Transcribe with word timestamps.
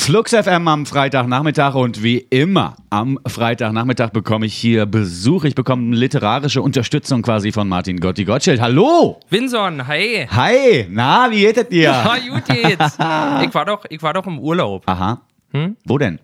Flux 0.00 0.32
FM 0.32 0.66
am 0.66 0.86
Freitagnachmittag 0.86 1.74
und 1.74 2.02
wie 2.02 2.18
immer 2.18 2.74
am 2.88 3.18
Freitagnachmittag 3.26 4.10
bekomme 4.10 4.46
ich 4.46 4.54
hier 4.54 4.86
Besuch. 4.86 5.44
Ich 5.44 5.54
bekomme 5.54 5.94
literarische 5.94 6.62
Unterstützung 6.62 7.20
quasi 7.20 7.52
von 7.52 7.68
Martin 7.68 8.00
Gotti 8.00 8.24
Gottschild. 8.24 8.62
Hallo! 8.62 9.20
Winson, 9.28 9.86
hi! 9.86 10.26
Hi! 10.30 10.86
Na, 10.88 11.30
wie 11.30 11.42
geht 11.42 11.58
es 11.58 11.68
dir? 11.68 11.82
Ja, 11.82 12.16
gut 12.28 12.44
geht's. 12.46 12.94
ich, 12.94 13.54
war 13.54 13.66
doch, 13.66 13.84
ich 13.90 14.02
war 14.02 14.14
doch 14.14 14.26
im 14.26 14.38
Urlaub. 14.38 14.84
Aha. 14.86 15.20
Hm? 15.52 15.76
Wo 15.84 15.98
denn? 15.98 16.18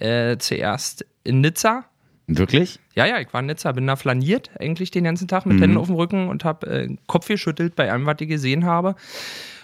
Äh, 0.00 0.36
zuerst 0.38 1.06
in 1.22 1.40
Nizza. 1.40 1.84
Wirklich? 2.26 2.80
Ja, 2.94 3.06
ja, 3.06 3.20
ich 3.20 3.32
war 3.32 3.40
in 3.40 3.46
Nizza, 3.46 3.72
bin 3.72 3.86
da 3.86 3.94
flaniert 3.94 4.50
eigentlich 4.58 4.90
den 4.90 5.04
ganzen 5.04 5.28
Tag 5.28 5.46
mit 5.46 5.58
mhm. 5.58 5.62
Händen 5.62 5.76
auf 5.78 5.86
dem 5.86 5.94
Rücken 5.94 6.28
und 6.28 6.44
habe 6.44 6.66
äh, 6.66 6.96
Kopf 7.06 7.28
geschüttelt 7.28 7.76
bei 7.76 7.90
allem, 7.90 8.06
was 8.06 8.16
ich 8.20 8.28
gesehen 8.28 8.66
habe. 8.66 8.96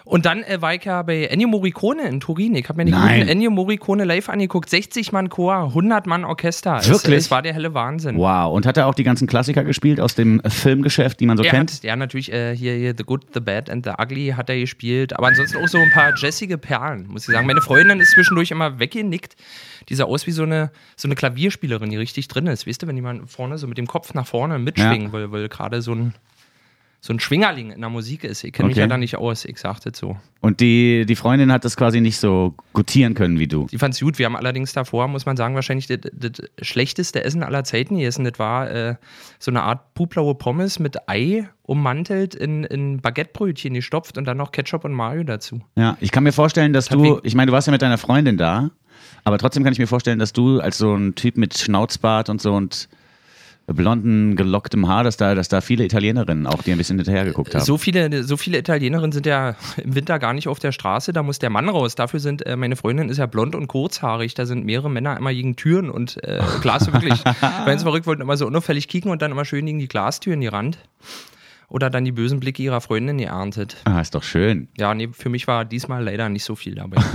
Und 0.07 0.27
dann 0.27 0.43
äh, 0.43 0.61
war 0.61 0.75
ich 0.75 0.84
ja 0.84 1.00
bei 1.02 1.25
Ennio 1.25 1.48
Morricone 1.48 2.02
in 2.07 2.20
Turin. 2.20 2.55
Ich 2.57 2.68
habe 2.68 2.77
mir 2.77 2.84
den 2.84 2.93
Nein. 2.93 3.20
guten 3.20 3.29
Ennio 3.30 3.50
Morricone 3.50 4.05
live 4.05 4.29
angeguckt. 4.29 4.69
60 4.69 5.12
Mann 5.12 5.30
Chor, 5.30 5.55
100 5.69 6.06
Mann 6.06 6.24
Orchester. 6.27 6.74
Wirklich? 6.87 7.16
Es, 7.16 7.24
es 7.24 7.30
war 7.30 7.41
der 7.41 7.55
helle 7.55 7.73
Wahnsinn. 7.73 8.19
Wow. 8.19 8.52
Und 8.55 8.66
hat 8.66 8.77
er 8.77 8.87
auch 8.87 8.95
die 8.95 9.02
ganzen 9.02 9.27
Klassiker 9.27 9.65
gespielt 9.65 10.01
aus 10.01 10.15
dem 10.15 10.43
Filmgeschäft, 10.46 11.20
die 11.20 11.27
man 11.27 11.38
so 11.38 11.43
er 11.43 11.51
kennt? 11.51 11.73
Hat, 11.73 11.82
ja, 11.84 11.96
natürlich 11.96 12.30
äh, 12.30 12.55
hier, 12.55 12.74
hier 12.74 12.95
The 12.96 13.05
Good, 13.05 13.29
The 13.32 13.41
Bad 13.41 13.70
and 13.70 13.87
The 13.87 13.93
Ugly 13.98 14.34
hat 14.37 14.51
er 14.51 14.59
gespielt. 14.59 15.16
Aber 15.16 15.29
ansonsten 15.29 15.56
auch 15.56 15.69
so 15.69 15.79
ein 15.79 15.91
paar 15.91 16.12
jazzige 16.18 16.59
Perlen, 16.59 17.07
muss 17.09 17.27
ich 17.27 17.34
sagen. 17.34 17.46
Meine 17.46 17.62
Freundin 17.62 17.98
ist 18.01 18.10
zwischendurch 18.12 18.51
immer 18.51 18.79
weggenickt. 18.79 19.37
Die 19.88 19.95
sah 19.95 20.05
aus 20.05 20.27
wie 20.27 20.32
so 20.32 20.43
eine, 20.43 20.71
so 20.96 21.09
eine 21.09 21.15
Klavierspielerin, 21.15 21.88
die 21.88 21.96
richtig 21.96 22.29
drin 22.29 22.46
ist. 22.46 22.66
Weißt 22.66 22.82
du, 22.82 22.87
wenn 22.87 22.96
jemand 22.96 23.30
vorne 23.30 23.57
so 23.57 23.66
mit 23.66 23.79
dem 23.79 23.87
Kopf 23.87 24.12
nach 24.12 24.27
vorne 24.27 24.59
mitschwingen 24.59 25.07
Ja. 25.09 25.12
will, 25.12 25.32
weil 25.32 25.48
gerade 25.48 25.80
so 25.80 25.93
ein 25.95 26.15
so 27.05 27.13
ein 27.13 27.21
Schwingerling 27.21 27.71
in 27.71 27.83
der 27.83 27.91
Musik 27.91 28.25
ist. 28.25 28.45
Ich 28.45 28.55
kenne 28.55 28.69
mich 28.69 28.77
Okay. 28.77 28.81
ja 28.81 28.87
da 28.87 28.97
nicht 28.97 29.19
aus, 29.19 29.45
ich 29.45 29.59
sagte 29.59 29.93
so. 29.95 30.17
Und 30.41 30.61
die, 30.61 31.05
die 31.05 31.17
Freundin 31.17 31.53
hat 31.53 31.67
das 31.67 31.77
quasi 31.77 32.01
nicht 32.01 32.17
so 32.17 32.55
gutieren 32.73 33.13
können 33.13 33.39
wie 33.39 33.47
du. 33.47 33.67
Die 33.67 33.77
fand's 33.77 34.01
gut. 34.01 34.19
Wir 34.19 34.25
haben 34.25 34.37
allerdings 34.37 34.73
davor, 34.73 35.07
muss 35.09 35.27
man 35.27 35.37
sagen, 35.37 35.55
wahrscheinlich 35.55 35.87
das, 35.87 35.99
das 36.15 36.33
schlechteste 36.63 37.23
Essen 37.23 37.43
aller 37.43 37.63
Zeiten 37.63 37.96
gegessen. 37.96 38.24
Das 38.24 38.38
war 38.38 38.71
äh, 38.71 38.95
so 39.38 39.51
eine 39.51 39.65
Art 39.65 39.93
pupblaue 39.93 40.35
Pommes 40.35 40.79
mit 40.79 41.07
Ei 41.07 41.46
ummantelt 41.65 42.35
in, 42.35 42.65
in 42.65 43.02
Baguettebrötchen 43.02 43.74
gestopft 43.74 44.16
und 44.16 44.24
dann 44.24 44.39
noch 44.39 44.51
Ketchup 44.51 44.87
und 44.87 44.95
Mayo 44.95 45.24
dazu. 45.24 45.61
Ja, 45.77 45.99
ich 46.01 46.11
kann 46.11 46.24
mir 46.24 46.33
vorstellen, 46.33 46.73
dass 46.73 46.91
hab 46.91 46.96
du, 46.96 47.21
ich 47.23 47.35
meine, 47.35 47.51
du 47.51 47.52
warst 47.52 47.66
ja 47.66 47.71
mit 47.71 47.83
deiner 47.83 47.99
Freundin 47.99 48.39
da, 48.39 48.71
aber 49.24 49.37
trotzdem 49.37 49.63
kann 49.63 49.74
ich 49.74 49.79
mir 49.79 49.87
vorstellen, 49.87 50.18
dass 50.18 50.33
du 50.33 50.61
als 50.61 50.79
so 50.79 50.95
ein 50.95 51.15
Typ 51.16 51.37
mit 51.37 51.59
Schnauzbart 51.59 52.30
und 52.30 52.41
so 52.41 52.55
und 52.55 52.89
blonden, 53.66 54.37
gelocktem 54.37 54.88
Haar, 54.88 55.04
dass 55.04 55.16
da, 55.16 55.34
dass 55.34 55.48
da 55.48 55.60
viele 55.60 55.84
Italienerinnen 55.84 56.46
auch 56.46 56.62
dir 56.62 56.74
ein 56.74 56.79
bisschen 56.79 56.98
hinterher 56.98 57.24
geguckt 57.24 57.54
haben. 57.54 57.65
So 57.65 57.79
viele, 57.79 58.23
so 58.24 58.37
viele 58.37 58.59
Italienerinnen 58.59 59.12
sind 59.12 59.26
ja 59.26 59.56
im 59.82 59.95
Winter 59.95 60.18
gar 60.18 60.34
nicht 60.34 60.48
auf 60.48 60.59
der 60.59 60.73
Straße, 60.73 61.12
da 61.12 61.23
muss 61.23 61.38
der 61.38 61.51
Mann 61.51 61.68
raus. 61.68 61.95
Dafür 61.95 62.21
sind, 62.21 62.45
äh, 62.45 62.56
meine 62.56 62.76
Freundin 62.76 63.09
ist 63.09 63.18
ja 63.18 63.26
blond 63.26 63.54
und 63.54 63.66
kurzhaarig, 63.66 64.34
da 64.34 64.44
sind 64.44 64.66
mehrere 64.66 64.91
Männer 64.91 65.16
immer 65.16 65.32
gegen 65.32 65.56
Türen 65.56 65.91
und 65.91 66.22
äh, 66.25 66.43
Glas 66.60 66.93
wirklich. 66.93 67.22
Wenn 67.65 67.78
sie 67.78 67.84
verrückt 67.84 68.06
wollten, 68.06 68.22
immer 68.22 68.37
so 68.37 68.47
unauffällig 68.47 68.88
kicken 68.88 69.10
und 69.10 69.22
dann 69.22 69.31
immer 69.31 69.44
schön 69.44 69.65
gegen 69.65 69.78
die 69.78 69.88
Glastüren 69.88 70.41
gerannt. 70.41 70.78
Oder 71.69 71.91
dann 71.91 72.04
die 72.04 72.12
bösen 72.12 72.41
Blicke 72.41 72.62
ihrer 72.62 72.81
Freundin 72.81 73.19
geerntet. 73.19 73.76
Ah, 73.84 74.00
ist 74.00 74.15
doch 74.15 74.22
schön. 74.22 74.69
Ja, 74.78 74.94
nee, 74.94 75.09
für 75.12 75.28
mich 75.28 75.47
war 75.47 75.65
diesmal 75.65 76.04
leider 76.04 76.28
nicht 76.28 76.44
so 76.44 76.54
viel 76.54 76.75
dabei. 76.75 76.97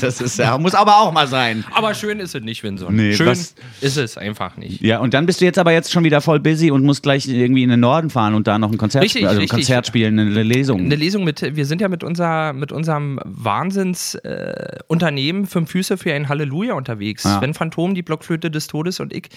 Das 0.00 0.20
ist, 0.20 0.38
ja, 0.38 0.56
muss 0.58 0.74
aber 0.74 0.98
auch 0.98 1.12
mal 1.12 1.26
sein. 1.26 1.64
Aber 1.74 1.94
schön 1.94 2.20
ist 2.20 2.34
es 2.34 2.42
nicht, 2.42 2.62
Winson. 2.62 2.94
Nee, 2.94 3.14
schön 3.14 3.28
was- 3.28 3.54
ist 3.80 3.96
es 3.96 4.18
einfach 4.18 4.56
nicht. 4.56 4.80
Ja, 4.82 4.98
und 4.98 5.14
dann 5.14 5.24
bist 5.26 5.40
du 5.40 5.44
jetzt 5.46 5.58
aber 5.58 5.72
jetzt 5.72 5.90
schon 5.90 6.04
wieder 6.04 6.20
voll 6.20 6.38
busy 6.40 6.70
und 6.70 6.84
musst 6.84 7.02
gleich 7.02 7.26
irgendwie 7.26 7.62
in 7.62 7.70
den 7.70 7.80
Norden 7.80 8.10
fahren 8.10 8.34
und 8.34 8.46
da 8.46 8.58
noch 8.58 8.70
ein 8.70 8.76
Konzert, 8.78 9.04
Richtig, 9.04 9.24
also 9.26 9.36
ein 9.36 9.40
richtig. 9.42 9.58
Konzert 9.60 9.86
spielen, 9.86 10.18
eine 10.18 10.42
Lesung. 10.42 10.80
Eine 10.80 10.96
Lesung 10.96 11.24
mit, 11.24 11.40
wir 11.56 11.64
sind 11.66 11.80
ja 11.80 11.88
mit, 11.88 12.04
unser, 12.04 12.52
mit 12.52 12.72
unserem 12.72 13.18
Wahnsinnsunternehmen 13.24 15.44
äh, 15.44 15.46
Fünf 15.46 15.70
Füße 15.70 15.96
für 15.96 16.12
ein 16.12 16.28
Halleluja 16.28 16.74
unterwegs. 16.74 17.24
Ja. 17.24 17.38
Sven 17.38 17.54
Phantom, 17.54 17.94
die 17.94 18.02
Blockflöte 18.02 18.50
des 18.50 18.66
Todes 18.66 19.00
und 19.00 19.12
ich. 19.12 19.28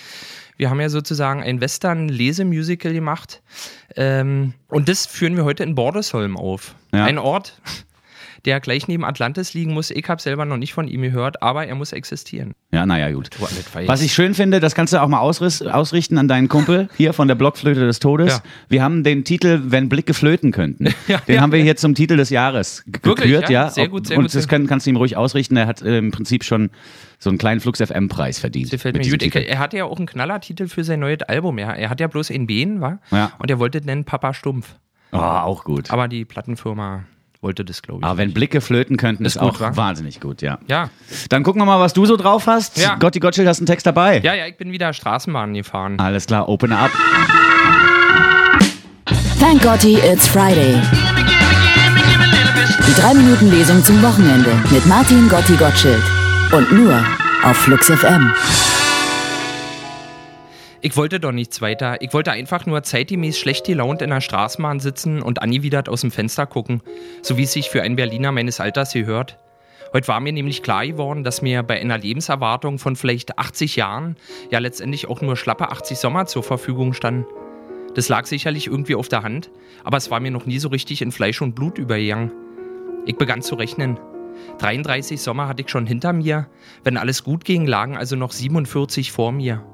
Wir 0.57 0.69
haben 0.69 0.81
ja 0.81 0.89
sozusagen 0.89 1.41
ein 1.41 1.61
Western-Lesemusical 1.61 2.91
gemacht. 2.91 3.41
Ähm, 4.19 4.53
und 4.67 4.89
das 4.89 5.05
führen 5.05 5.35
wir 5.35 5.45
heute 5.45 5.63
in 5.63 5.75
Bordesholm 5.75 6.37
auf. 6.37 6.75
Ja. 6.93 7.05
Ein 7.05 7.17
Ort, 7.17 7.61
der 8.45 8.59
gleich 8.59 8.87
neben 8.87 9.03
Atlantis 9.05 9.53
liegen 9.53 9.73
muss. 9.73 9.91
Ich 9.91 10.07
habe 10.07 10.21
selber 10.21 10.45
noch 10.45 10.57
nicht 10.57 10.73
von 10.73 10.87
ihm 10.87 11.01
gehört, 11.01 11.41
aber 11.41 11.67
er 11.67 11.75
muss 11.75 11.91
existieren. 11.91 12.53
Ja, 12.71 12.85
naja, 12.85 13.11
gut. 13.11 13.29
Das 13.39 13.87
Was 13.87 14.01
ich 14.01 14.13
schön 14.13 14.33
finde, 14.33 14.59
das 14.59 14.75
kannst 14.75 14.93
du 14.93 15.01
auch 15.01 15.07
mal 15.07 15.19
ausrichten 15.19 16.17
an 16.17 16.27
deinen 16.27 16.47
Kumpel 16.47 16.89
hier 16.97 17.13
von 17.13 17.27
der 17.27 17.35
Blockflöte 17.35 17.81
des 17.85 17.99
Todes. 17.99 18.37
Ja. 18.37 18.43
Wir 18.69 18.83
haben 18.83 19.03
den 19.03 19.23
Titel 19.23 19.61
Wenn 19.65 19.89
Blicke 19.89 20.13
flöten 20.13 20.51
könnten. 20.51 20.87
Ja, 21.07 21.17
den 21.27 21.35
ja. 21.35 21.41
haben 21.41 21.51
wir 21.51 21.61
hier 21.63 21.75
zum 21.75 21.95
Titel 21.95 22.17
des 22.17 22.29
Jahres 22.29 22.83
g- 22.85 22.99
Wirklich, 23.03 23.31
gekürt, 23.31 23.49
ja? 23.49 23.69
Sehr 23.69 23.87
gut, 23.87 24.05
sehr 24.07 24.17
Und 24.17 24.25
gut, 24.25 24.35
das 24.35 24.43
sehr 24.43 24.47
kann, 24.49 24.67
kannst 24.67 24.85
du 24.85 24.91
ihm 24.91 24.95
ruhig 24.95 25.17
ausrichten. 25.17 25.57
Er 25.57 25.65
hat 25.65 25.81
äh, 25.81 25.97
im 25.97 26.11
Prinzip 26.11 26.43
schon 26.43 26.69
so 27.17 27.29
einen 27.31 27.39
kleinen 27.39 27.59
Flux 27.61 27.81
FM 27.81 28.09
Preis 28.09 28.37
verdient. 28.37 28.71
Das 28.71 28.83
mit 28.83 28.97
mir 28.97 29.09
gut. 29.09 29.19
Titel. 29.19 29.39
er 29.39 29.57
hatte 29.57 29.77
ja 29.77 29.85
auch 29.85 29.97
einen 29.97 30.05
Knallertitel 30.05 30.67
für 30.67 30.83
sein 30.83 30.99
neues 30.99 31.21
Album. 31.23 31.57
Er, 31.57 31.69
er 31.75 31.89
hat 31.89 31.99
ja 31.99 32.07
bloß 32.07 32.29
ein 32.31 32.45
Bein, 32.45 32.79
war? 32.79 32.99
Ja. 33.11 33.31
Und 33.39 33.49
er 33.49 33.57
wollte 33.59 33.79
es 33.79 33.85
nennen 33.85 34.03
Papa 34.05 34.33
Stumpf. 34.35 34.75
Oh, 35.11 35.17
auch 35.17 35.63
gut. 35.63 35.89
Aber 35.89 36.07
die 36.07 36.23
Plattenfirma 36.25 37.05
wollte 37.41 37.63
das, 37.65 37.81
glaube 37.81 38.01
ich. 38.01 38.05
Aber 38.05 38.17
wenn 38.17 38.33
Blicke 38.33 38.61
flöten 38.61 38.97
könnten, 38.97 39.25
ist, 39.25 39.35
Ist 39.35 39.41
gut, 39.41 39.55
auch 39.55 39.59
wa? 39.61 39.75
wahnsinnig 39.75 40.19
gut, 40.19 40.41
ja. 40.41 40.59
ja. 40.67 40.89
Dann 41.29 41.43
gucken 41.43 41.61
wir 41.61 41.65
mal, 41.65 41.79
was 41.79 41.93
du 41.93 42.05
so 42.05 42.17
drauf 42.17 42.47
hast. 42.47 42.77
Ja. 42.77 42.95
Gotti 42.95 43.19
Gottschild, 43.19 43.47
hast 43.47 43.59
einen 43.59 43.67
Text 43.67 43.85
dabei. 43.85 44.19
ja, 44.19 44.33
ja, 44.33 44.45
ich 44.47 44.57
bin 44.57 44.71
wieder 44.71 44.91
Straßenbahn 44.93 45.53
gefahren. 45.53 45.99
Alles 45.99 46.25
klar, 46.25 46.49
open 46.49 46.71
up. 46.73 46.91
Thank 49.39 49.61
Gotti, 49.63 49.95
it's 49.99 50.27
Friday. 50.27 50.81
Die 52.87 53.01
3-Minuten-Lesung 53.01 53.83
zum 53.83 54.01
Wochenende 54.01 54.51
mit 54.71 54.85
Martin 54.85 55.29
Gotti 55.29 55.55
Gottschild. 55.55 56.03
Und 56.51 56.71
nur 56.71 57.03
auf 57.43 57.55
Flux 57.55 57.87
FM. 57.87 58.33
Ich 60.81 60.95
wollte 60.95 61.19
doch 61.19 61.33
nichts 61.33 61.61
weiter. 61.61 62.01
Ich 62.01 62.13
wollte 62.13 62.31
einfach 62.31 62.65
nur 62.65 62.83
zeitgemäß 62.83 63.37
schlecht 63.37 63.65
gelaunt 63.65 64.01
in 64.01 64.11
der 64.11 64.21
Straßenbahn 64.21 64.79
sitzen 64.79 65.21
und 65.21 65.41
angewidert 65.41 65.89
aus 65.89 66.01
dem 66.01 66.11
Fenster 66.11 66.45
gucken, 66.45 66.81
so 67.21 67.37
wie 67.37 67.43
es 67.43 67.51
sich 67.51 67.69
für 67.69 67.81
einen 67.81 67.97
Berliner 67.97 68.31
meines 68.31 68.61
Alters 68.61 68.93
gehört. 68.93 69.37
Heute 69.91 70.07
war 70.07 70.21
mir 70.21 70.31
nämlich 70.31 70.63
klar 70.63 70.87
geworden, 70.87 71.25
dass 71.25 71.41
mir 71.41 71.63
bei 71.63 71.81
einer 71.81 71.97
Lebenserwartung 71.97 72.79
von 72.79 72.95
vielleicht 72.95 73.37
80 73.37 73.75
Jahren 73.75 74.15
ja 74.51 74.59
letztendlich 74.59 75.09
auch 75.09 75.19
nur 75.19 75.35
schlappe 75.35 75.69
80 75.69 75.97
Sommer 75.97 76.27
zur 76.27 76.43
Verfügung 76.43 76.93
standen. 76.93 77.25
Das 77.95 78.07
lag 78.07 78.25
sicherlich 78.25 78.67
irgendwie 78.67 78.95
auf 78.95 79.09
der 79.09 79.23
Hand, 79.23 79.51
aber 79.83 79.97
es 79.97 80.09
war 80.09 80.21
mir 80.21 80.31
noch 80.31 80.45
nie 80.45 80.59
so 80.59 80.69
richtig 80.69 81.01
in 81.01 81.11
Fleisch 81.11 81.41
und 81.41 81.55
Blut 81.55 81.77
übergegangen. 81.77 82.31
Ich 83.05 83.17
begann 83.17 83.41
zu 83.41 83.55
rechnen. 83.55 83.99
33 84.59 85.19
Sommer 85.19 85.49
hatte 85.49 85.63
ich 85.63 85.69
schon 85.69 85.87
hinter 85.87 86.13
mir. 86.13 86.47
Wenn 86.85 86.95
alles 86.95 87.25
gut 87.25 87.43
ging, 87.43 87.65
lagen 87.65 87.97
also 87.97 88.15
noch 88.15 88.31
47 88.31 89.11
vor 89.11 89.33
mir. 89.33 89.65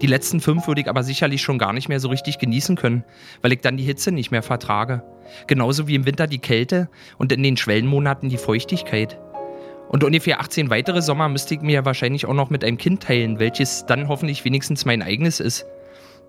Die 0.00 0.06
letzten 0.06 0.40
fünf 0.40 0.66
würde 0.68 0.80
ich 0.80 0.88
aber 0.88 1.02
sicherlich 1.02 1.42
schon 1.42 1.58
gar 1.58 1.72
nicht 1.72 1.88
mehr 1.88 2.00
so 2.00 2.08
richtig 2.08 2.38
genießen 2.38 2.76
können, 2.76 3.04
weil 3.42 3.52
ich 3.52 3.60
dann 3.60 3.76
die 3.76 3.84
Hitze 3.84 4.12
nicht 4.12 4.30
mehr 4.30 4.42
vertrage. 4.42 5.02
Genauso 5.46 5.88
wie 5.88 5.94
im 5.94 6.06
Winter 6.06 6.26
die 6.26 6.38
Kälte 6.38 6.88
und 7.18 7.32
in 7.32 7.42
den 7.42 7.56
Schwellenmonaten 7.56 8.28
die 8.28 8.38
Feuchtigkeit. 8.38 9.18
Und 9.88 10.04
ungefähr 10.04 10.40
18 10.40 10.70
weitere 10.70 11.02
Sommer 11.02 11.28
müsste 11.28 11.54
ich 11.54 11.62
mir 11.62 11.84
wahrscheinlich 11.84 12.26
auch 12.26 12.34
noch 12.34 12.50
mit 12.50 12.62
einem 12.62 12.76
Kind 12.76 13.02
teilen, 13.02 13.38
welches 13.38 13.86
dann 13.86 14.08
hoffentlich 14.08 14.44
wenigstens 14.44 14.84
mein 14.84 15.02
eigenes 15.02 15.40
ist. 15.40 15.66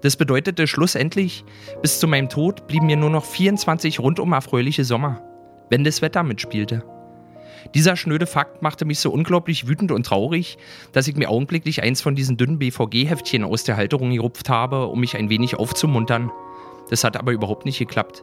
Das 0.02 0.16
bedeutete 0.16 0.66
schlussendlich, 0.66 1.44
bis 1.82 2.00
zu 2.00 2.08
meinem 2.08 2.30
Tod 2.30 2.68
blieben 2.68 2.86
mir 2.86 2.96
nur 2.96 3.10
noch 3.10 3.26
24 3.26 4.00
rundum 4.00 4.32
erfreuliche 4.32 4.86
Sommer, 4.86 5.22
wenn 5.70 5.84
das 5.84 6.02
Wetter 6.02 6.24
mitspielte. 6.24 6.84
Dieser 7.76 7.96
schnöde 7.96 8.26
Fakt 8.26 8.62
machte 8.62 8.86
mich 8.86 9.00
so 9.00 9.12
unglaublich 9.12 9.68
wütend 9.68 9.92
und 9.92 10.06
traurig, 10.06 10.58
dass 10.92 11.08
ich 11.08 11.16
mir 11.16 11.30
augenblicklich 11.30 11.84
eins 11.84 12.02
von 12.02 12.16
diesen 12.16 12.38
dünnen 12.38 12.60
BVG-Heftchen 12.60 13.44
aus 13.44 13.64
der 13.64 13.78
Halterung 13.78 14.12
gerupft 14.12 14.50
habe, 14.50 14.88
um 14.88 15.00
mich 15.00 15.16
ein 15.16 15.30
wenig 15.30 15.56
aufzumuntern. 15.56 16.32
Das 16.90 17.04
hat 17.04 17.18
aber 17.18 17.32
überhaupt 17.32 17.66
nicht 17.66 17.80
geklappt. 17.80 18.22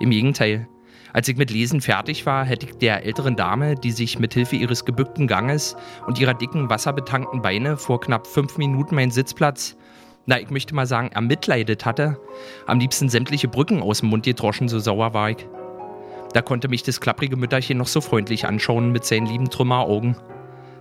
Im 0.00 0.10
Gegenteil. 0.10 0.68
Als 1.12 1.28
ich 1.28 1.36
mit 1.36 1.50
Lesen 1.50 1.80
fertig 1.80 2.26
war, 2.26 2.44
hätte 2.44 2.66
ich 2.66 2.76
der 2.76 3.04
älteren 3.04 3.36
Dame, 3.36 3.74
die 3.74 3.92
sich 3.92 4.18
mit 4.18 4.34
Hilfe 4.34 4.56
ihres 4.56 4.84
gebückten 4.84 5.26
Ganges 5.26 5.76
und 6.06 6.18
ihrer 6.18 6.34
dicken, 6.34 6.68
wasserbetankten 6.68 7.40
Beine 7.40 7.76
vor 7.76 8.00
knapp 8.00 8.26
fünf 8.26 8.58
Minuten 8.58 8.94
meinen 8.94 9.10
Sitzplatz, 9.10 9.76
na, 10.26 10.40
ich 10.40 10.50
möchte 10.50 10.74
mal 10.74 10.86
sagen, 10.86 11.10
ermitleidet 11.12 11.86
hatte, 11.86 12.18
am 12.66 12.80
liebsten 12.80 13.08
sämtliche 13.08 13.46
Brücken 13.46 13.80
aus 13.80 14.00
dem 14.00 14.08
Mund 14.08 14.24
gedroschen, 14.24 14.68
so 14.68 14.80
sauer 14.80 15.14
war 15.14 15.30
ich. 15.30 15.46
Da 16.36 16.42
konnte 16.42 16.68
mich 16.68 16.82
das 16.82 17.00
klapprige 17.00 17.34
Mütterchen 17.34 17.78
noch 17.78 17.86
so 17.86 18.02
freundlich 18.02 18.44
anschauen 18.44 18.92
mit 18.92 19.06
seinen 19.06 19.24
lieben 19.24 19.48
Trümmeraugen. 19.48 20.18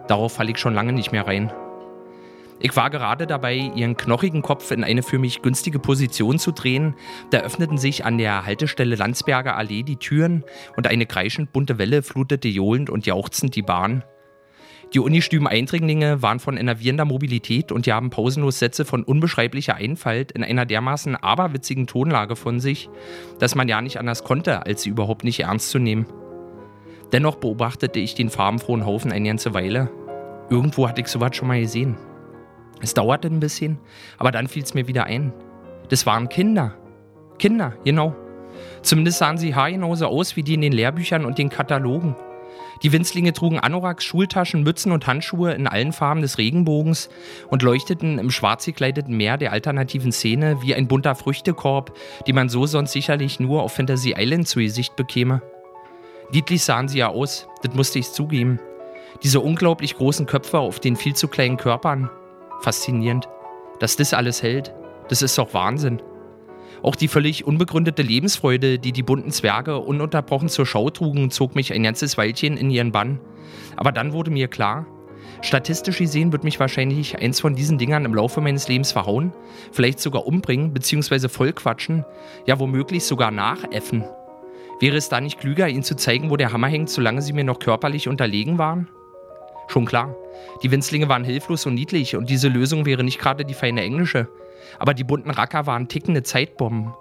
Darauf 0.05 0.33
falle 0.33 0.51
ich 0.51 0.57
schon 0.57 0.73
lange 0.73 0.91
nicht 0.91 1.13
mehr 1.13 1.25
rein. 1.25 1.49
Ich 2.59 2.75
war 2.75 2.89
gerade 2.89 3.25
dabei, 3.25 3.71
ihren 3.73 3.95
knochigen 3.95 4.41
Kopf 4.41 4.71
in 4.71 4.83
eine 4.83 5.01
für 5.01 5.17
mich 5.17 5.41
günstige 5.41 5.79
Position 5.79 6.39
zu 6.39 6.51
drehen. 6.51 6.93
Da 7.29 7.37
öffneten 7.37 7.77
sich 7.77 8.03
an 8.03 8.17
der 8.17 8.45
Haltestelle 8.45 8.97
Landsberger 8.97 9.55
Allee 9.55 9.83
die 9.83 9.95
Türen 9.95 10.43
und 10.75 10.87
eine 10.87 11.05
kreischend 11.05 11.53
bunte 11.53 11.77
Welle 11.77 12.03
flutete 12.03 12.49
johlend 12.49 12.89
und 12.89 13.05
jauchzend 13.05 13.55
die 13.55 13.61
Bahn. 13.61 14.03
Die 14.95 15.01
unistümen 15.01 15.45
Eindringlinge 15.45 16.21
waren 16.21 16.39
von 16.39 16.55
enervierender 16.55 17.03
Mobilität 17.03 17.73
und 17.73 17.85
gaben 17.85 18.11
pausenlos 18.11 18.59
Sätze 18.59 18.85
von 18.85 19.03
unbeschreiblicher 19.03 19.75
Einfalt 19.75 20.31
in 20.31 20.41
einer 20.41 20.65
dermaßen 20.65 21.17
aberwitzigen 21.17 21.85
Tonlage 21.85 22.37
von 22.37 22.61
sich, 22.61 22.89
dass 23.37 23.55
man 23.55 23.67
ja 23.67 23.81
nicht 23.81 23.99
anders 23.99 24.23
konnte, 24.23 24.65
als 24.65 24.83
sie 24.83 24.89
überhaupt 24.89 25.25
nicht 25.25 25.41
ernst 25.41 25.69
zu 25.71 25.79
nehmen. 25.79 26.05
Dennoch 27.11 27.35
beobachtete 27.35 27.99
ich 27.99 28.15
den 28.15 28.29
farbenfrohen 28.29 28.85
Haufen 28.85 29.11
eine 29.11 29.27
ganze 29.27 29.53
Weile. 29.53 29.91
Irgendwo 30.49 30.87
hatte 30.87 31.01
ich 31.01 31.07
sowas 31.07 31.35
schon 31.35 31.49
mal 31.49 31.59
gesehen. 31.59 31.97
Es 32.79 32.93
dauerte 32.93 33.27
ein 33.27 33.41
bisschen, 33.41 33.79
aber 34.17 34.31
dann 34.31 34.47
fiel 34.47 34.63
es 34.63 34.75
mir 34.75 34.87
wieder 34.87 35.07
ein. 35.07 35.33
Das 35.89 36.05
waren 36.05 36.29
Kinder. 36.29 36.73
Kinder, 37.37 37.73
genau. 37.83 38.15
Zumindest 38.81 39.17
sahen 39.17 39.37
sie 39.37 39.55
haargenauso 39.55 40.07
aus 40.07 40.37
wie 40.37 40.43
die 40.43 40.53
in 40.53 40.61
den 40.61 40.71
Lehrbüchern 40.71 41.25
und 41.25 41.37
den 41.37 41.49
Katalogen. 41.49 42.15
Die 42.83 42.91
Winzlinge 42.91 43.33
trugen 43.33 43.59
Anoraks, 43.59 44.03
Schultaschen, 44.03 44.63
Mützen 44.63 44.91
und 44.91 45.07
Handschuhe 45.07 45.53
in 45.53 45.67
allen 45.67 45.93
Farben 45.93 46.21
des 46.21 46.37
Regenbogens 46.37 47.09
und 47.49 47.61
leuchteten 47.61 48.19
im 48.19 48.31
schwarz 48.31 48.65
gekleideten 48.65 49.15
Meer 49.15 49.37
der 49.37 49.51
alternativen 49.51 50.11
Szene 50.11 50.61
wie 50.61 50.75
ein 50.75 50.87
bunter 50.87 51.15
Früchtekorb, 51.15 51.95
den 52.27 52.35
man 52.35 52.49
so 52.49 52.65
sonst 52.65 52.91
sicherlich 52.91 53.39
nur 53.39 53.63
auf 53.63 53.73
Fantasy 53.73 54.13
Island 54.17 54.47
zu 54.47 54.59
Gesicht 54.59 54.95
bekäme. 54.95 55.41
Niedlich 56.31 56.63
sahen 56.63 56.87
sie 56.87 56.99
ja 56.99 57.09
aus, 57.09 57.47
das 57.63 57.73
musste 57.73 57.99
ich 57.99 58.11
zugeben. 58.11 58.59
Diese 59.23 59.39
unglaublich 59.39 59.95
großen 59.95 60.25
Köpfe 60.25 60.59
auf 60.59 60.79
den 60.79 60.95
viel 60.95 61.15
zu 61.15 61.27
kleinen 61.27 61.57
Körpern. 61.57 62.09
Faszinierend. 62.61 63.29
Dass 63.79 63.95
das 63.95 64.13
alles 64.13 64.43
hält, 64.43 64.73
das 65.09 65.21
ist 65.21 65.37
doch 65.37 65.53
Wahnsinn. 65.53 66.01
Auch 66.85 66.95
die 66.95 67.07
völlig 67.07 67.47
unbegründete 67.47 68.03
Lebensfreude, 68.03 68.77
die 68.77 68.91
die 68.91 69.01
bunten 69.01 69.31
Zwerge 69.31 69.79
ununterbrochen 69.79 70.49
zur 70.49 70.67
Schau 70.67 70.91
trugen, 70.91 71.31
zog 71.31 71.55
mich 71.55 71.73
ein 71.73 71.81
ganzes 71.81 72.15
Weilchen 72.15 72.57
in 72.57 72.69
ihren 72.69 72.91
Bann. 72.91 73.19
Aber 73.75 73.91
dann 73.91 74.13
wurde 74.13 74.29
mir 74.29 74.47
klar, 74.47 74.85
statistisch 75.41 75.97
gesehen 75.97 76.31
wird 76.31 76.43
mich 76.43 76.59
wahrscheinlich 76.59 77.17
eins 77.17 77.39
von 77.39 77.55
diesen 77.55 77.79
Dingern 77.79 78.05
im 78.05 78.13
Laufe 78.13 78.39
meines 78.39 78.67
Lebens 78.67 78.91
verhauen, 78.91 79.33
vielleicht 79.71 79.99
sogar 79.99 80.27
umbringen 80.27 80.73
bzw. 80.75 81.27
vollquatschen, 81.27 82.05
ja 82.45 82.59
womöglich 82.59 83.03
sogar 83.05 83.31
nachäffen. 83.31 84.03
Wäre 84.79 84.97
es 84.97 85.09
da 85.09 85.19
nicht 85.19 85.39
klüger, 85.39 85.67
ihnen 85.67 85.81
zu 85.81 85.95
zeigen, 85.95 86.29
wo 86.29 86.37
der 86.37 86.53
Hammer 86.53 86.67
hängt, 86.67 86.91
solange 86.91 87.23
sie 87.23 87.33
mir 87.33 87.45
noch 87.45 87.57
körperlich 87.57 88.07
unterlegen 88.07 88.59
waren? 88.59 88.87
Schon 89.67 89.85
klar, 89.85 90.15
die 90.63 90.71
Winzlinge 90.71 91.09
waren 91.09 91.23
hilflos 91.23 91.65
und 91.65 91.73
niedlich 91.73 92.15
und 92.15 92.29
diese 92.29 92.47
Lösung 92.47 92.85
wäre 92.85 93.03
nicht 93.03 93.19
gerade 93.19 93.45
die 93.45 93.53
feine 93.53 93.81
englische. 93.81 94.27
Aber 94.79 94.93
die 94.93 95.03
bunten 95.03 95.31
Racker 95.31 95.65
waren 95.65 95.87
tickende 95.87 96.23
Zeitbomben. 96.23 96.93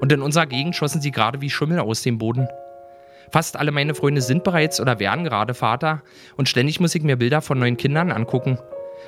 Und 0.00 0.12
in 0.12 0.22
unserer 0.22 0.46
Gegend 0.46 0.74
schossen 0.74 1.00
sie 1.00 1.10
gerade 1.10 1.40
wie 1.40 1.50
Schimmel 1.50 1.78
aus 1.78 2.02
dem 2.02 2.18
Boden. 2.18 2.48
Fast 3.30 3.56
alle 3.56 3.70
meine 3.70 3.94
Freunde 3.94 4.20
sind 4.20 4.44
bereits 4.44 4.80
oder 4.80 4.98
werden 4.98 5.24
gerade 5.24 5.54
Vater 5.54 6.02
und 6.36 6.48
ständig 6.48 6.80
muss 6.80 6.94
ich 6.94 7.02
mir 7.02 7.16
Bilder 7.16 7.40
von 7.40 7.58
neuen 7.58 7.76
Kindern 7.76 8.12
angucken. 8.12 8.58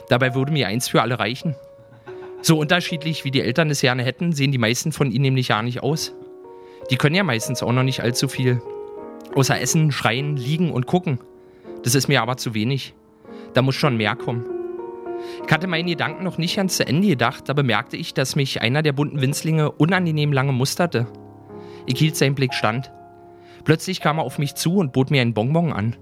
Dabei 0.09 0.35
würde 0.35 0.53
mir 0.53 0.69
eins 0.69 0.89
für 0.89 1.03
alle 1.03 1.19
reichen. 1.19 1.57
So 2.41 2.59
unterschiedlich 2.59 3.25
wie 3.25 3.31
die 3.31 3.41
Eltern 3.41 3.71
es 3.71 3.81
gerne 3.81 4.03
hätten, 4.03 4.33
sehen 4.33 4.53
die 4.53 4.59
meisten 4.59 4.93
von 4.93 5.11
ihnen 5.11 5.23
nämlich 5.23 5.49
ja 5.49 5.63
nicht 5.63 5.83
aus. 5.83 6.15
Die 6.91 6.97
können 6.97 7.15
ja 7.15 7.25
meistens 7.25 7.63
auch 7.63 7.73
noch 7.73 7.83
nicht 7.83 8.01
allzu 8.01 8.29
viel. 8.29 8.61
Außer 9.35 9.61
essen, 9.61 9.93
schreien, 9.93 10.37
liegen 10.37 10.71
und 10.71 10.87
gucken. 10.87 11.19
Das 11.83 11.95
ist 11.95 12.09
mir 12.09 12.23
aber 12.23 12.37
zu 12.37 12.55
wenig. 12.55 12.95
Da 13.55 13.63
muss 13.63 13.75
schon 13.77 13.97
mehr 13.97 14.17
kommen. 14.17 14.45
Ich 15.47 15.53
hatte 15.53 15.67
meinen 15.67 15.87
Gedanken 15.87 16.25
noch 16.25 16.39
nicht 16.39 16.57
ganz 16.57 16.77
zu 16.77 16.87
Ende 16.87 17.09
gedacht, 17.09 17.49
da 17.49 17.53
bemerkte 17.53 17.97
ich, 17.97 18.15
dass 18.15 18.37
mich 18.37 18.61
einer 18.61 18.83
der 18.83 18.93
bunten 18.93 19.21
Winzlinge 19.21 19.71
unangenehm 19.71 20.33
lange 20.33 20.53
musterte. 20.53 21.07
Ich 21.87 21.99
hielt 21.99 22.17
seinen 22.17 22.35
Blick 22.35 22.53
stand. 22.53 22.93
Plötzlich 23.65 24.01
kam 24.01 24.19
er 24.19 24.25
auf 24.25 24.39
mich 24.39 24.55
zu 24.55 24.77
und 24.77 24.93
bot 24.93 25.11
mir 25.11 25.23
einen 25.23 25.35
Bonbon 25.35 25.73
an. 25.73 25.97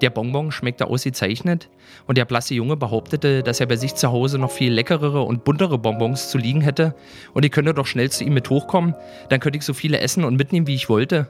Der 0.00 0.10
Bonbon 0.10 0.52
schmeckte 0.52 0.86
ausgezeichnet 0.86 1.70
und 2.06 2.18
der 2.18 2.24
blasse 2.24 2.54
Junge 2.54 2.76
behauptete, 2.76 3.42
dass 3.42 3.58
er 3.58 3.66
bei 3.66 3.74
sich 3.74 3.96
zu 3.96 4.12
Hause 4.12 4.38
noch 4.38 4.52
viel 4.52 4.72
leckerere 4.72 5.22
und 5.22 5.42
buntere 5.42 5.78
Bonbons 5.78 6.30
zu 6.30 6.38
liegen 6.38 6.60
hätte 6.60 6.94
und 7.34 7.44
ich 7.44 7.50
könnte 7.50 7.74
doch 7.74 7.86
schnell 7.86 8.10
zu 8.10 8.22
ihm 8.22 8.34
mit 8.34 8.48
hochkommen, 8.48 8.94
dann 9.28 9.40
könnte 9.40 9.58
ich 9.58 9.64
so 9.64 9.74
viele 9.74 9.98
essen 9.98 10.22
und 10.22 10.36
mitnehmen, 10.36 10.68
wie 10.68 10.76
ich 10.76 10.88
wollte. 10.88 11.28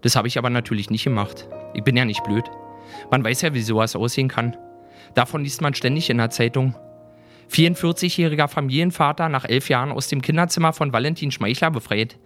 Das 0.00 0.16
habe 0.16 0.26
ich 0.26 0.36
aber 0.36 0.50
natürlich 0.50 0.90
nicht 0.90 1.04
gemacht. 1.04 1.48
Ich 1.74 1.84
bin 1.84 1.96
ja 1.96 2.04
nicht 2.04 2.24
blöd. 2.24 2.44
Man 3.10 3.24
weiß 3.24 3.42
ja, 3.42 3.54
wie 3.54 3.62
sowas 3.62 3.96
aussehen 3.96 4.28
kann. 4.28 4.56
Davon 5.14 5.42
liest 5.42 5.60
man 5.60 5.74
ständig 5.74 6.10
in 6.10 6.18
der 6.18 6.30
Zeitung. 6.30 6.74
44-jähriger 7.50 8.48
Familienvater 8.48 9.28
nach 9.28 9.44
elf 9.44 9.68
Jahren 9.68 9.92
aus 9.92 10.08
dem 10.08 10.22
Kinderzimmer 10.22 10.72
von 10.72 10.92
Valentin 10.92 11.30
Schmeichler 11.30 11.70
befreit. 11.70 12.18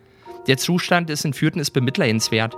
Der 0.47 0.57
Zustand 0.57 1.09
des 1.09 1.25
Entführten 1.25 1.61
ist 1.61 1.73
bemitleidenswert. 1.73 2.57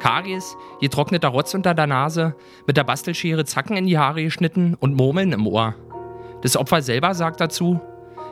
Karies, 0.00 0.56
getrockneter 0.80 1.28
Rotz 1.28 1.54
unter 1.54 1.74
der 1.74 1.86
Nase, 1.86 2.34
mit 2.66 2.76
der 2.76 2.84
Bastelschere 2.84 3.44
Zacken 3.44 3.76
in 3.76 3.86
die 3.86 3.98
Haare 3.98 4.24
geschnitten 4.24 4.74
und 4.74 4.94
Murmeln 4.94 5.32
im 5.32 5.46
Ohr. 5.46 5.76
Das 6.42 6.56
Opfer 6.56 6.82
selber 6.82 7.14
sagt 7.14 7.40
dazu, 7.40 7.80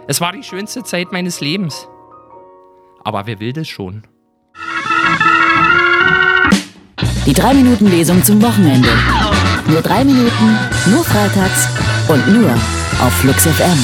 es 0.08 0.20
war 0.20 0.32
die 0.32 0.42
schönste 0.42 0.82
Zeit 0.82 1.12
meines 1.12 1.40
Lebens. 1.40 1.88
Aber 3.04 3.26
wer 3.26 3.38
will 3.38 3.52
das 3.52 3.68
schon? 3.68 4.02
Die 7.26 7.34
3-Minuten-Lesung 7.34 8.22
zum 8.22 8.40
Wochenende. 8.40 8.88
Nur 9.66 9.82
drei 9.82 10.04
Minuten, 10.04 10.58
nur 10.86 11.02
freitags 11.02 11.68
und 12.06 12.24
nur 12.32 12.50
auf 13.00 13.12
Flux 13.14 13.44
FM. 13.44 13.76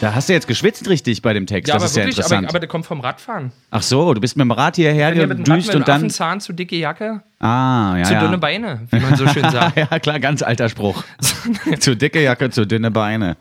Da 0.00 0.14
hast 0.14 0.30
du 0.30 0.32
jetzt 0.32 0.48
geschwitzt 0.48 0.88
richtig 0.88 1.20
bei 1.20 1.34
dem 1.34 1.46
Text. 1.46 1.70
das 1.72 1.84
ist 1.84 1.96
ja 1.96 2.04
interessant. 2.04 2.46
aber, 2.46 2.48
aber 2.48 2.60
der 2.60 2.68
kommt 2.70 2.86
vom 2.86 3.00
Radfahren. 3.00 3.52
Ach 3.70 3.82
so, 3.82 4.14
du 4.14 4.22
bist 4.22 4.38
mit 4.38 4.44
dem 4.44 4.52
Rad 4.52 4.76
hierher 4.76 5.12
gedüst 5.12 5.74
und 5.74 5.86
dann. 5.86 5.96
Affenzahn 5.96 6.40
zu 6.40 6.54
dicke 6.54 6.76
Jacke, 6.76 7.22
Ah, 7.40 7.96
ja. 7.98 8.04
zu 8.04 8.12
ja. 8.14 8.20
dünne 8.20 8.38
Beine, 8.38 8.86
wie 8.90 9.00
man 9.00 9.16
so 9.16 9.26
schön 9.28 9.42
sagt. 9.50 9.76
ja, 9.76 9.98
klar, 9.98 10.18
ganz 10.20 10.42
alter 10.42 10.68
Spruch. 10.68 11.04
zu 11.80 11.94
dicke 11.96 12.22
Jacke, 12.22 12.48
zu 12.50 12.66
dünne 12.66 12.90
Beine. 12.90 13.36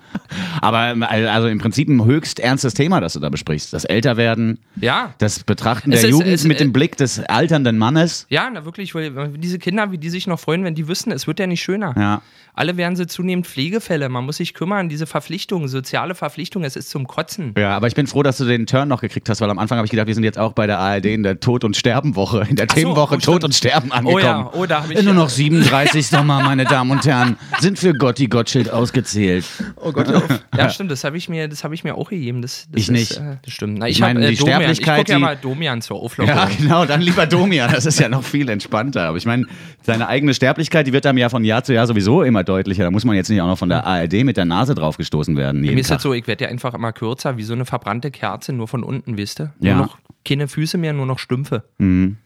Aber 0.62 0.94
also 1.10 1.48
im 1.48 1.60
Prinzip 1.60 1.88
ein 1.88 2.04
höchst 2.04 2.40
ernstes 2.40 2.74
Thema, 2.74 3.00
das 3.00 3.14
du 3.14 3.20
da 3.20 3.30
besprichst. 3.30 3.72
Das 3.72 3.86
Älterwerden, 3.86 4.60
Ja, 4.76 5.14
das 5.20 5.44
Betrachten 5.44 5.92
Es 5.92 6.02
der 6.02 6.10
ist- 6.10 6.14
Jugend 6.14 6.28
es- 6.34 6.44
mit 6.44 6.58
äh, 6.58 6.64
dem 6.64 6.74
Blick 6.74 6.98
des 6.98 7.20
alternden 7.24 7.78
Mannes. 7.78 8.26
ja, 8.30 8.50
na 8.52 8.66
wirklich, 8.66 8.94
weil 8.96 9.30
diese 9.38 9.60
Kinder, 9.60 9.92
wie 9.92 9.98
die 9.98 10.10
sich 10.10 10.28
noch 10.28 10.40
freuen, 10.40 10.64
wenn 10.64 10.76
die 10.76 10.88
wüssten, 10.88 11.12
es 11.12 11.28
wird 11.28 11.40
ja 11.40 11.48
nicht 11.48 11.62
schöner. 11.62 11.94
Ja. 11.98 12.22
Alle 12.56 12.78
werden 12.78 12.96
sie 12.96 13.08
zunehmend 13.08 13.48
Pflegefälle, 13.48 14.10
man 14.10 14.26
muss 14.26 14.38
sich 14.38 14.54
kümmern, 14.54 14.88
diese 14.90 15.08
Verpflichtungen, 15.08 15.68
soziale 15.68 16.14
Verpflichtungen, 16.14 16.66
es 16.68 16.76
ist 16.76 16.90
zum 16.92 17.08
Kotzen. 17.08 17.56
Ja, 17.58 17.76
aber 17.76 17.88
ich 17.88 17.96
bin 17.96 18.06
froh, 18.06 18.22
dass 18.22 18.38
du 18.38 18.46
den 18.46 18.68
Turn 18.68 18.88
noch 18.90 19.02
gekriegt 19.02 19.28
hast, 19.30 19.42
weil 19.42 19.50
am 19.50 19.58
Anfang 19.58 19.78
habe 19.80 19.86
ich 19.86 19.92
gedacht, 19.92 20.06
wir 20.08 20.14
sind 20.14 20.24
jetzt 20.24 20.38
auch 20.38 20.54
bei 20.54 20.68
der 20.68 20.78
ARD 20.80 21.06
in 21.14 21.24
der 21.24 21.40
Tod- 21.40 21.64
und 21.64 21.76
Sterben-Woche, 21.76 22.46
in 22.50 22.56
der 22.56 22.68
Ach 22.70 22.76
so, 22.76 22.80
Themenwoche 22.82 23.16
oh, 23.16 23.18
Tod 23.18 23.22
stimmt. 23.24 23.44
und 23.46 23.56
Sterben 23.56 23.83
Oh 23.92 23.96
angekommen. 23.96 24.24
ja, 24.24 24.52
oh, 24.54 24.66
da 24.66 24.84
habe 24.84 24.94
ich 24.94 25.04
Nur 25.04 25.14
noch 25.14 25.30
37 25.30 26.08
Sommer, 26.14 26.42
meine 26.42 26.66
Damen 26.66 26.92
und 26.92 27.06
Herren, 27.06 27.38
sind 27.60 27.80
für 27.80 27.94
Gotti 27.94 28.28
Gottschild 28.28 28.70
ausgezählt. 28.70 29.46
Oh 29.76 29.92
Gott, 29.92 30.08
ja, 30.56 30.70
stimmt, 30.70 30.92
das 30.92 31.04
habe 31.04 31.18
ich 31.18 31.30
mir, 31.30 31.48
das 31.48 31.64
habe 31.64 31.76
ich 31.76 31.84
mir 31.84 31.96
auch 31.96 32.10
gegeben. 32.10 32.42
Das, 32.42 32.68
das 32.72 32.82
Ich 32.82 32.92
nicht. 32.92 33.18
Äh, 33.18 33.38
das 33.44 33.54
stimmt. 33.54 33.80
Na, 33.80 33.88
ich 33.88 33.96
Ich 33.96 34.02
meine, 34.02 34.20
habe 34.20 34.28
äh, 34.28 34.32
die 34.32 34.38
Domian. 34.38 34.62
Ich 34.62 34.68
Sterblichkeit, 34.68 34.98
gucke 35.00 35.12
ja 35.12 35.20
mal 35.20 35.38
Domian 35.38 35.82
zur 35.82 36.02
Auflockerung. 36.02 36.40
Ja, 36.40 36.50
genau, 36.58 36.86
dann 36.86 37.02
lieber 37.02 37.26
Domian, 37.26 37.72
das 37.72 37.86
ist 37.86 38.00
ja 38.00 38.10
noch 38.10 38.24
viel 38.24 38.50
entspannter. 38.50 39.04
Aber 39.04 39.18
ich 39.18 39.26
meine, 39.26 39.46
seine 39.82 40.08
eigene 40.08 40.34
Sterblichkeit, 40.34 40.88
die 40.88 40.94
wird 40.94 41.06
einem 41.06 41.18
ja 41.18 41.30
von 41.30 41.44
Jahr 41.44 41.64
zu 41.64 41.74
Jahr 41.74 41.88
sowieso 41.88 42.24
immer 42.24 42.44
deutlicher. 42.44 42.84
Da 42.84 42.92
muss 42.92 43.06
man 43.06 43.16
jetzt 43.16 43.30
nicht 43.30 43.42
auch 43.42 43.48
noch 43.48 43.58
von 43.58 43.70
der 43.70 43.86
ARD 43.86 44.24
mit 44.24 44.38
der 44.38 44.46
Nase 44.46 44.76
draufgestoßen 44.76 45.36
werden. 45.38 45.62
Mir 45.62 45.78
ist 45.78 45.88
Tag. 45.88 45.98
das 45.98 46.04
so, 46.04 46.14
ich 46.14 46.28
werde 46.28 46.46
ja 46.46 46.50
einfach 46.50 46.74
immer 46.74 46.94
kürzer, 46.94 47.38
wie 47.38 47.44
so 47.44 47.54
eine 47.54 47.66
verbrannte 47.66 48.12
Kerze, 48.12 48.54
nur 48.54 48.68
von 48.68 48.84
unten, 48.84 49.18
wisst 49.18 49.40
ihr? 49.40 49.54
Ja. 49.60 49.76
Nur 49.76 49.86
noch 49.86 49.98
keine 50.26 50.48
Füße 50.48 50.78
mehr, 50.78 50.94
nur 50.94 51.06
noch 51.06 51.20
Stümpfe. 51.20 51.64
Mhm. 51.78 52.18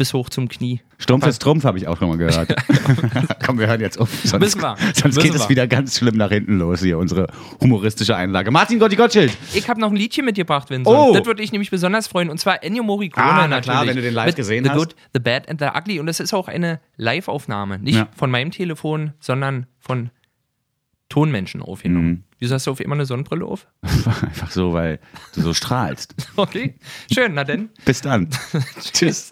Bis 0.00 0.14
hoch 0.14 0.30
zum 0.30 0.48
Knie. 0.48 0.80
Strumpf 0.96 1.26
ist 1.26 1.42
Trumpf, 1.42 1.64
habe 1.64 1.76
ich 1.76 1.86
auch 1.86 1.98
schon 1.98 2.08
mal 2.08 2.16
gehört. 2.16 2.48
Komm, 3.44 3.58
wir 3.58 3.66
hören 3.66 3.82
jetzt 3.82 3.98
auf. 4.00 4.08
Sonst, 4.24 4.40
Müssen 4.42 4.62
wir. 4.62 4.74
sonst 4.94 5.04
Müssen 5.04 5.22
geht 5.22 5.34
es 5.34 5.42
wir. 5.42 5.48
wieder 5.50 5.66
ganz 5.66 5.98
schlimm 5.98 6.16
nach 6.16 6.30
hinten 6.30 6.56
los 6.58 6.80
hier, 6.80 6.96
unsere 6.96 7.26
humoristische 7.60 8.16
Einlage. 8.16 8.50
Martin 8.50 8.78
Gotti 8.78 8.96
Gottschild. 8.96 9.36
Ich 9.52 9.68
habe 9.68 9.78
noch 9.78 9.90
ein 9.90 9.96
Liedchen 9.96 10.24
mitgebracht, 10.24 10.70
Vincent. 10.70 10.86
Oh. 10.96 11.12
Das 11.12 11.26
würde 11.26 11.42
ich 11.42 11.52
nämlich 11.52 11.70
besonders 11.70 12.08
freuen. 12.08 12.30
Und 12.30 12.38
zwar 12.40 12.64
Ennio 12.64 12.82
Morricone 12.82 13.26
Ah, 13.26 13.34
na 13.42 13.48
natürlich. 13.48 13.64
klar, 13.64 13.86
wenn 13.86 13.96
du 13.96 14.00
den 14.00 14.14
live 14.14 14.26
Mit 14.28 14.36
gesehen 14.36 14.64
The 14.64 14.70
hast. 14.70 14.78
Good, 14.78 14.96
The 15.12 15.20
Bad 15.20 15.50
and 15.50 15.60
The 15.60 15.66
Ugly. 15.78 16.00
Und 16.00 16.06
das 16.06 16.18
ist 16.18 16.32
auch 16.32 16.48
eine 16.48 16.80
Live-Aufnahme. 16.96 17.78
Nicht 17.78 17.96
Ja. 17.98 18.08
von 18.16 18.30
meinem 18.30 18.50
Telefon, 18.52 19.12
sondern 19.20 19.66
von 19.80 20.08
Tonmenschen 21.10 21.60
aufgenommen. 21.60 22.08
Mhm. 22.08 22.24
Wieso 22.38 22.54
hast 22.54 22.66
du 22.66 22.70
auf 22.70 22.80
immer 22.80 22.94
eine 22.94 23.04
Sonnenbrille 23.04 23.44
auf? 23.44 23.66
Einfach 23.82 24.50
so, 24.50 24.72
weil 24.72 24.98
du 25.34 25.42
so 25.42 25.52
strahlst. 25.52 26.14
Okay, 26.36 26.76
schön. 27.12 27.34
Na 27.34 27.44
denn. 27.44 27.68
Bis 27.84 28.00
dann. 28.00 28.28
Tschüss. 28.94 29.30